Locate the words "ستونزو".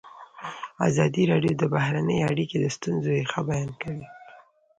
2.75-3.07